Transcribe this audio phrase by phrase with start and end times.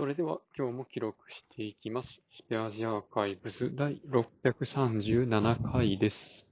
[0.00, 2.08] それでは今日も記録していきます。
[2.34, 6.46] スペアジアーカイブス第637回です。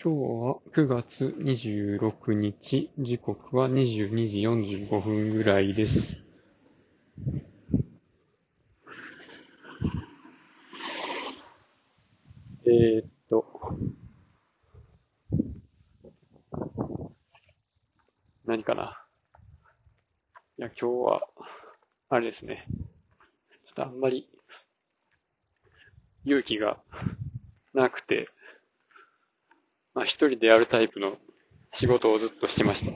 [0.00, 4.42] 今日は9月26日、時刻は22時
[4.86, 6.16] 45分ぐらいです。
[12.64, 13.44] えー、っと、
[18.46, 18.96] 何かな？
[20.58, 21.20] いや、今日は、
[22.08, 22.64] あれですね。
[22.68, 24.28] ちょっとあんまり、
[26.24, 26.78] 勇気が
[27.74, 28.28] なくて、
[29.92, 31.16] まあ一人でやるタイプの
[31.74, 32.92] 仕事をずっとしてました。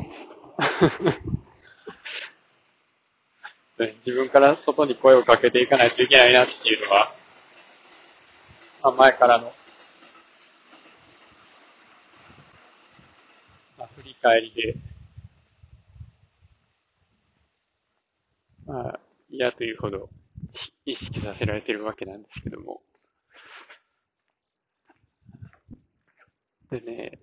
[4.07, 7.13] 自分から外に声をかけていかないといけないなっていうのは、
[8.83, 9.53] まあ前からの、
[13.77, 14.77] まあ振り返りで、
[18.71, 19.01] まあ、
[19.41, 20.11] 嫌というほど
[20.85, 22.83] 意識させられてるわけなんですけども。
[26.71, 27.19] でね、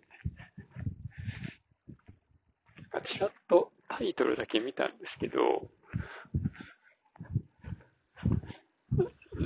[3.05, 5.67] ちらっとタイトルだけ見たんですけど、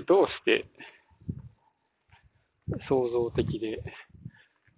[0.07, 0.63] どうして
[2.83, 3.83] 創造的で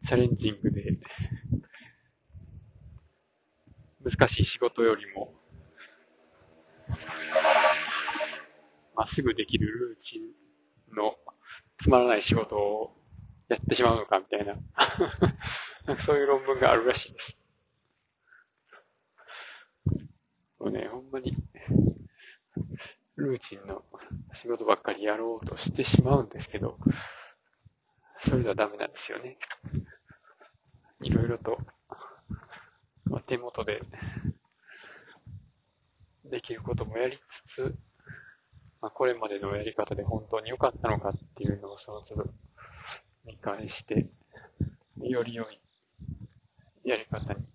[0.07, 0.97] チャレンジングで
[4.03, 5.42] 難しい仕事よりも
[8.95, 11.15] まあ、すぐできるルーチンの
[11.81, 12.91] つまらない仕事を
[13.49, 14.55] やってしまうのかみたいな
[16.05, 17.37] そういう論文があるらしいです。
[20.59, 21.35] もうね、ほんまに、
[23.17, 23.83] ルーチンの
[24.33, 26.77] 仕事ばっかりやろうとしてしまうんですけど、
[28.21, 29.37] それではダメなんですよね。
[31.01, 31.57] いろいろと、
[33.05, 33.81] まあ、手元で
[36.23, 37.75] できることもやりつつ、
[38.83, 42.25] まあ、これまでのやり方で本当に良かったのかっていうのをその都度
[43.25, 44.07] 見返して、
[45.01, 45.57] より良い
[46.83, 47.45] やり方に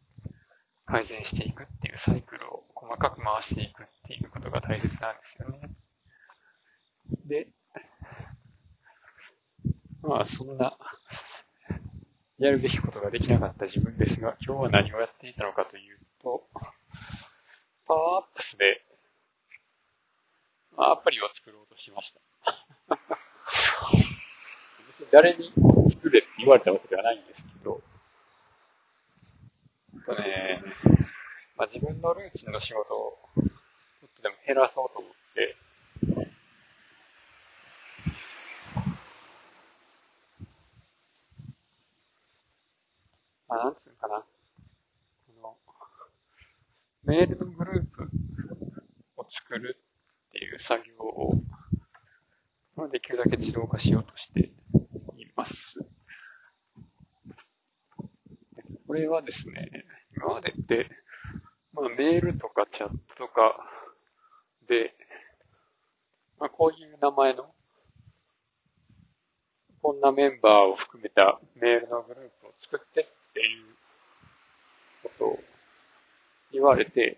[0.87, 5.71] 改善していくっていうサイクルを細かく回していくっていうことが大切なんですよね。
[7.27, 7.49] で、
[10.00, 10.78] まあそんな、
[12.39, 16.49] やるべきことができなかった自分ですが、今日は何をやっていたのかというと、
[17.87, 18.88] パワーアップスで
[20.81, 22.21] アプリを作ろうとしました。
[24.87, 25.53] 別 に誰に
[25.91, 27.83] 作れって言われたわけではないんですけど、
[30.09, 30.62] とね、
[31.56, 35.56] まあ、自分のルーチンの仕事をちょっとでも減らそうと思って、
[43.49, 44.16] まあ、なんつうのかな。
[44.16, 44.27] こ
[45.43, 45.56] の、
[47.05, 48.09] メールのグループ
[49.16, 49.77] を作る
[50.69, 51.33] 作業を、
[52.77, 54.51] まあ、できるだけ自動化しようとしてい
[55.34, 55.79] ます。
[58.87, 59.71] これはですね、
[60.15, 60.91] 今までって、
[61.73, 63.57] まあ、メールとかチャットとか
[64.69, 64.93] で、
[66.39, 67.47] まあ、こういう名前の、
[69.81, 73.65] こんなメンバーを含めたメールのグループを作ってっていう
[75.03, 75.39] ことを
[76.53, 77.17] 言われて、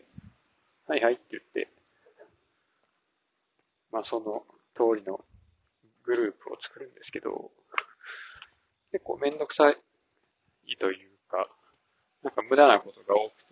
[0.86, 1.79] はいはいって言って、
[3.92, 5.20] まあその通りの
[6.04, 7.30] グループを作るんですけど、
[8.92, 9.76] 結構めんどくさい
[10.76, 11.48] というか、
[12.22, 13.50] なんか無駄なことが多くて、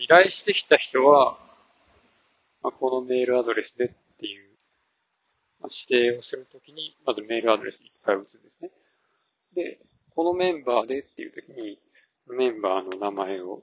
[0.00, 1.38] 依頼してきた人は、
[2.62, 3.88] まあ、このメールアドレスでっ
[4.20, 4.56] ていう、
[5.60, 8.70] まあ、指定をするときに、まずメールアドレス1回打つんですね。
[9.54, 9.80] で、
[10.14, 11.78] このメンバーでっていうときに、
[12.26, 13.62] メンバーの名前を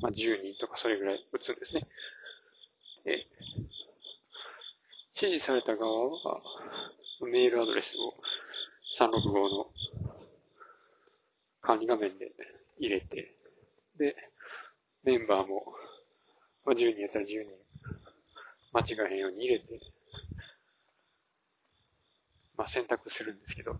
[0.00, 1.86] まあ、10人とかそれぐらい打つんですね。
[3.04, 3.26] で、
[5.16, 6.40] 指示された側は、
[7.20, 8.14] メールアドレスを
[8.98, 9.66] 365の
[11.60, 12.30] 管理画面で
[12.78, 13.34] 入れて、
[13.98, 14.14] で、
[15.04, 15.64] メンバーも、
[16.64, 17.68] まあ、10人やったら10人
[18.72, 19.80] 間違えへんように入れて、
[22.56, 23.74] まあ、選択するんですけど、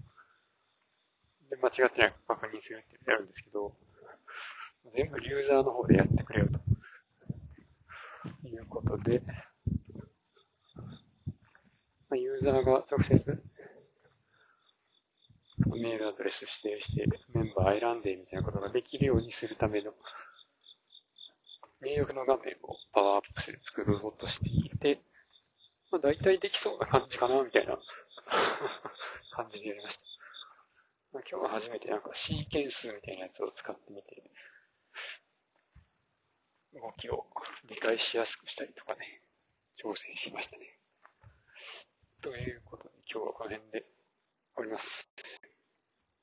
[1.50, 3.72] で、間違ってないか確認するってやるんですけど、
[4.94, 6.68] 全部ユーザーの方でやってくれよと。
[8.46, 9.22] いうことで、
[10.76, 13.42] まあ、ユーザーが直接
[15.66, 19.92] メールアドレス指定してメンバー選んでみたいなことができるようにするための
[21.82, 24.98] 入力の画面をパワーアップスで作ろうとしていて、
[25.92, 27.78] まあ大体できそうな感じかなみたいな
[29.30, 30.02] 感じでやりました。
[31.12, 34.22] まあ、今日は初めてなんかシーケンスみたいなやつを使ってみて、
[36.74, 37.26] 動きを
[37.68, 39.20] 理解しやすくしたりとかね、
[39.82, 40.78] 挑戦しましたね。
[42.20, 43.84] ということで今日はこの辺で
[44.54, 45.08] 終わります。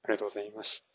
[0.03, 0.83] ありがとうございまし